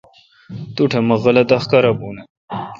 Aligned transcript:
توٹھ 0.75 0.95
مہ 1.07 1.15
غلط 1.23 1.49
احکارہ 1.57 1.91
بھون 1.99 2.15
اؘ۔ 2.19 2.23